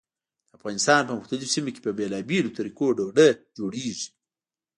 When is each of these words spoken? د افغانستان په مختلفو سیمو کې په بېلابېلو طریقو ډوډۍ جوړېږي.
د 0.49 0.51
افغانستان 0.57 1.01
په 1.05 1.13
مختلفو 1.19 1.51
سیمو 1.55 1.73
کې 1.73 1.81
په 1.85 1.91
بېلابېلو 1.97 2.55
طریقو 2.57 2.95
ډوډۍ 2.97 3.29
جوړېږي. 3.57 4.07